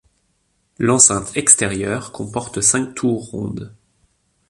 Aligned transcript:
L'enceinte 0.79 1.37
extérieure 1.37 2.11
comporte 2.11 2.59
cinq 2.59 2.95
tours 2.95 3.23
rondes. 3.29 3.71